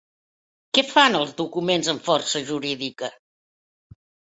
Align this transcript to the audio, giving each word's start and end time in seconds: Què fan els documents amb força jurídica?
Què 0.77 0.83
fan 0.93 1.19
els 1.21 1.35
documents 1.43 1.93
amb 1.95 2.03
força 2.11 2.45
jurídica? 2.51 3.15